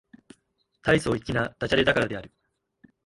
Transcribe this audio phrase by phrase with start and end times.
[0.81, 2.33] 大層粋な駄洒落だからである